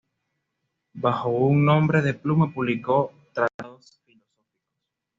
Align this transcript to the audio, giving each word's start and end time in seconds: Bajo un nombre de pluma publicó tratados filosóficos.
Bajo 0.95 1.29
un 1.29 1.63
nombre 1.63 2.01
de 2.01 2.15
pluma 2.15 2.51
publicó 2.51 3.13
tratados 3.35 3.99
filosóficos. 4.03 4.57